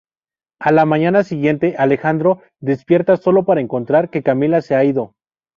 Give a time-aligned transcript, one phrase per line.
[0.59, 5.13] A la mañana siguiente, Alejandro despierta sólo para encontrar que Camila se ha ido.